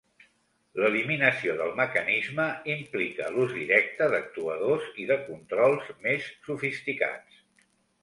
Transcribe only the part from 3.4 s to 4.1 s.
directe